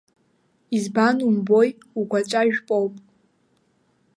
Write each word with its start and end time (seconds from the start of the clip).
Избан 0.75 1.17
умбои, 1.27 1.69
угәаҵәа 1.99 2.41
жәпоуп! 2.53 2.93